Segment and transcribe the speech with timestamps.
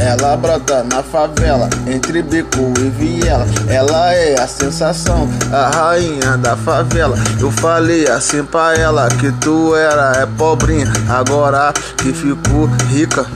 [0.00, 3.46] Ela brota na favela, entre bico e viela.
[3.68, 7.18] Ela é a sensação, a rainha da favela.
[7.38, 13.26] Eu falei assim pra ela que tu era é pobrinha, agora que ficou rica.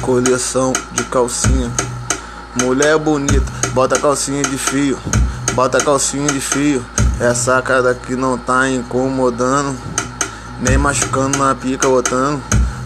[0.00, 1.70] Coleção de calcinha.
[2.60, 4.98] Mulher bonita, bota calcinha de fio,
[5.54, 6.84] bota calcinha de fio.
[7.20, 9.78] Essa cara que não tá incomodando,
[10.60, 12.42] nem machucando na pica botando.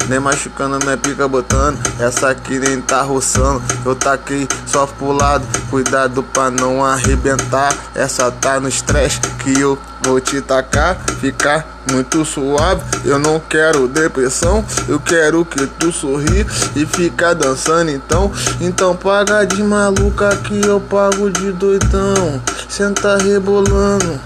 [0.09, 1.79] Nem machucando minha pica botando.
[1.99, 3.63] Essa aqui nem tá roçando.
[3.85, 5.47] Eu taquei só pro lado.
[5.71, 7.75] Cuidado pra não arrebentar.
[7.95, 10.99] Essa tá no estresse que eu vou te tacar.
[11.21, 12.83] Ficar muito suave.
[13.05, 14.65] Eu não quero depressão.
[14.89, 18.31] Eu quero que tu sorri e ficar dançando então.
[18.61, 22.41] Então paga de maluca que eu pago de doidão.
[22.69, 24.21] Senta rebolando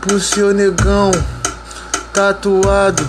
[0.00, 1.10] pro seu negão.
[2.12, 3.08] Tatuado,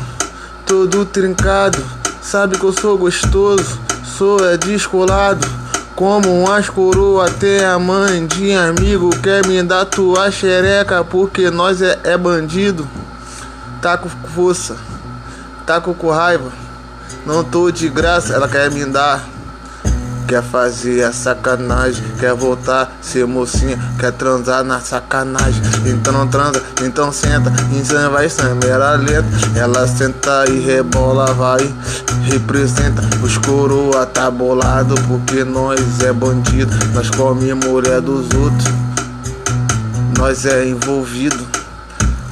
[0.65, 2.02] todo trincado.
[2.23, 3.77] Sabe que eu sou gostoso,
[4.17, 5.45] sou é descolado.
[5.93, 11.81] Como umas coroa, até a mãe de amigo quer me dar tua xereca porque nós
[11.81, 12.87] é, é bandido.
[13.81, 14.77] Tá com força,
[15.65, 16.51] tá com raiva.
[17.25, 19.32] Não tô de graça, ela quer me dar.
[20.27, 25.61] Quer fazer a sacanagem, quer voltar, ser mocinha, quer transar na sacanagem.
[25.85, 29.25] Então transa, então senta, então vai câmera lenta.
[29.55, 31.71] Ela senta e rebola, vai,
[32.23, 33.01] representa.
[33.21, 36.71] Os coroa tá bolado porque nós é bandido.
[36.93, 38.69] Nós come mulher dos outros,
[40.17, 41.45] nós é envolvido.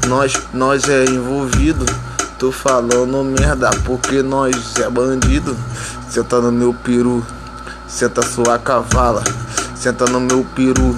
[0.08, 1.86] Nós, nós é envolvido.
[2.40, 5.56] Tô falando merda porque nós é bandido.
[6.10, 7.24] Senta no meu peru.
[7.92, 9.22] Senta sua cavala,
[9.76, 10.98] senta no meu peru.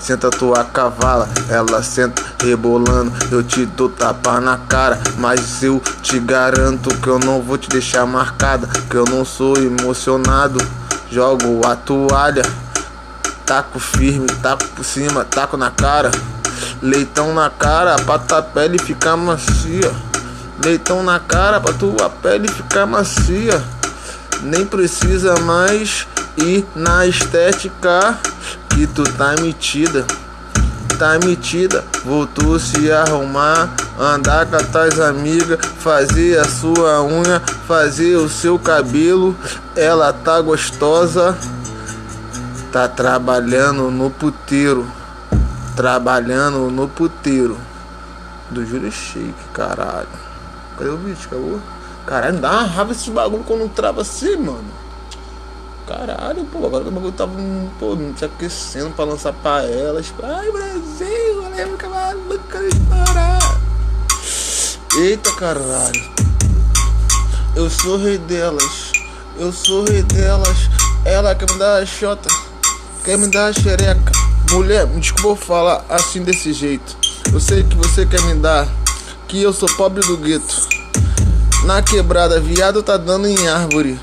[0.00, 3.12] Senta tua cavala, ela senta rebolando.
[3.30, 7.68] Eu te dou tapa na cara, mas eu te garanto que eu não vou te
[7.68, 8.66] deixar marcada.
[8.88, 10.58] Que eu não sou emocionado.
[11.10, 12.42] Jogo a toalha,
[13.44, 16.10] taco firme, taco por cima, taco na cara.
[16.80, 19.92] Leitão na cara pra tua pele ficar macia.
[20.64, 23.62] Leitão na cara pra tua pele ficar macia.
[24.42, 28.18] Nem precisa mais e na estética
[28.70, 30.06] que tu tá metida,
[30.98, 38.16] tá metida, voltou se arrumar, andar com as tuas amigas, fazer a sua unha, fazer
[38.16, 39.36] o seu cabelo,
[39.76, 41.36] ela tá gostosa,
[42.70, 44.86] tá trabalhando no puteiro,
[45.76, 47.58] trabalhando no puteiro
[48.50, 50.08] do Júlio Shake, caralho.
[50.78, 51.18] Cadê o vídeo?
[51.26, 51.60] Acabou?
[52.06, 54.64] Caralho, dá uma raiva esse bagulho quando trava assim, mano.
[55.92, 57.34] Caralho, pô, agora o bagulho tava
[57.78, 60.06] pô, se aquecendo pra lançar pra elas.
[60.06, 63.60] Tipo, Ai, Brasil, olha aí, maluca estourar.
[64.96, 66.10] Eita caralho.
[67.54, 68.92] Eu sou rei delas.
[69.38, 70.70] Eu sou rei delas.
[71.04, 72.30] Ela quer me dar a xota.
[73.04, 74.12] Quer me dar a xereca.
[74.50, 76.96] Mulher, me desculpa falar assim desse jeito.
[77.30, 78.66] Eu sei que você quer me dar.
[79.28, 80.56] Que eu sou pobre do gueto.
[81.66, 84.00] Na quebrada, viado tá dando em árvore.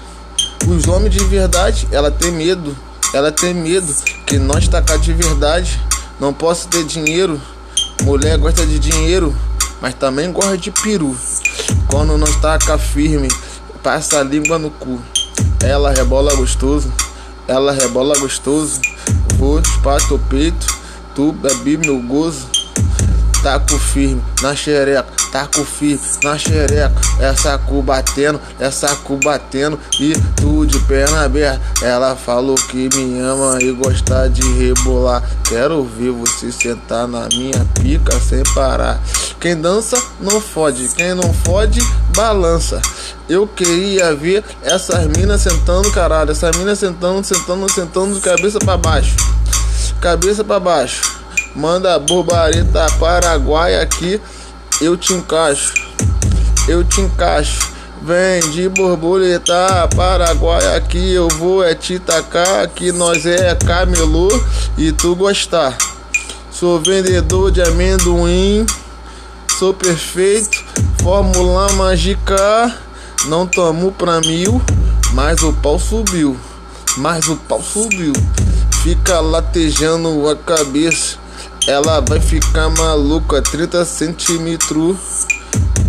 [0.69, 2.78] Os homens de verdade, ela tem medo.
[3.12, 3.91] Ela tem medo
[4.28, 5.81] que nós tacar de verdade.
[6.19, 7.41] Não posso ter dinheiro.
[8.03, 9.35] Mulher gosta de dinheiro,
[9.81, 11.18] mas também gosta de peru.
[11.88, 13.30] Quando nós taca firme,
[13.81, 15.02] passa a língua no cu.
[15.59, 16.94] Ela rebola gostoso,
[17.47, 18.80] ela rebola gostoso.
[19.38, 20.68] Vou chupar teu peito,
[21.16, 22.47] tu bebe meu gozo.
[23.41, 26.94] Taco firme na xereca, taco firme na xereca.
[27.19, 31.61] Essa cu batendo, essa cu batendo e tu de perna aberta.
[31.81, 35.23] Ela falou que me ama e gosta de rebolar.
[35.47, 39.00] Quero ver você sentar na minha pica sem parar.
[39.39, 41.79] Quem dança não fode, quem não fode
[42.16, 42.81] balança.
[43.29, 46.31] Eu queria ver essas minas sentando, caralho.
[46.31, 49.16] Essas minas sentando, sentando, sentando de cabeça para baixo.
[50.01, 51.19] Cabeça para baixo.
[51.55, 54.21] Manda borbareta Paraguai aqui,
[54.79, 55.73] eu te encaixo.
[56.67, 57.71] Eu te encaixo.
[58.01, 62.63] Vem de borboleta Paraguai aqui, eu vou é te tacar.
[62.63, 64.29] Aqui nós é camelô
[64.77, 65.75] e tu gostar.
[66.51, 68.65] Sou vendedor de amendoim,
[69.57, 70.63] sou perfeito.
[71.01, 72.75] Fórmula mágica,
[73.25, 74.62] não tomo pra mil,
[75.13, 76.38] mas o pau subiu.
[76.97, 78.13] Mas o pau subiu.
[78.83, 81.18] Fica latejando a cabeça
[81.67, 85.27] ela vai ficar maluca, 30 centímetros.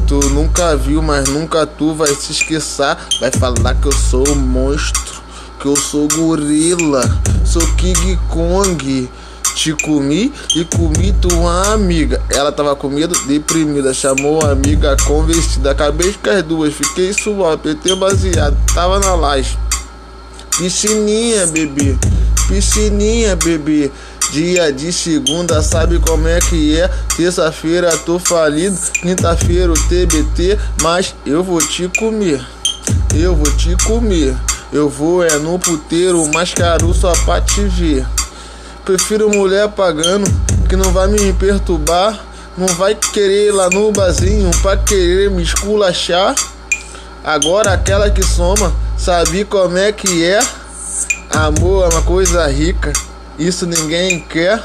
[0.07, 2.97] Tu nunca viu, mas nunca tu vai se esquecer.
[3.21, 5.23] Vai falar que eu sou um monstro,
[5.61, 7.03] que eu sou gorila,
[7.45, 9.09] sou King Kong.
[9.55, 12.23] Te comi e comi tua amiga.
[12.31, 13.93] Ela tava com medo, deprimida.
[13.93, 15.73] Chamou a amiga convertida.
[15.73, 18.57] Acabei com as duas, fiquei suave, PT baseado.
[18.73, 19.59] Tava na laje.
[20.57, 21.97] Piscininha, bebê,
[22.51, 23.93] piscininha, bebê.
[24.33, 26.89] Dia de segunda, sabe como é que é?
[27.17, 32.45] Terça-feira tô falido, quinta-feira o TBT, mas eu vou te comer.
[33.15, 34.37] Eu vou te comer.
[34.73, 38.07] Eu vou é no puteiro, mais caro só pra te ver.
[38.85, 40.31] Prefiro mulher pagando,
[40.69, 42.19] que não vai me perturbar.
[42.59, 46.35] Não vai querer ir lá no barzinho pra querer me esculachar.
[47.25, 50.41] Agora aquela que soma, sabe como é que é?
[51.31, 52.93] Amor é uma coisa rica,
[53.39, 54.61] isso ninguém quer.